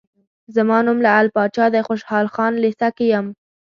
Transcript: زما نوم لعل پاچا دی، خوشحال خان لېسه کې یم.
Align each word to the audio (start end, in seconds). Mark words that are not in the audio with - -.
زما 0.55 0.77
نوم 0.85 0.99
لعل 1.05 1.27
پاچا 1.35 1.65
دی، 1.73 1.81
خوشحال 1.87 2.25
خان 2.33 2.53
لېسه 2.63 2.87
کې 2.97 3.05
یم. 3.13 3.27